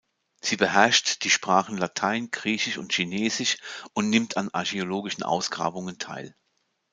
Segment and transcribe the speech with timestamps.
[0.41, 3.59] Sie beherrscht die Sprachen Latein, Griechisch und Chinesisch
[3.93, 6.35] und nimmt an archäologischen Ausgrabungen teil.